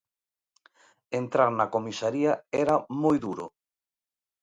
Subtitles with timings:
[1.21, 3.45] Entrar na comisaría era moi duro.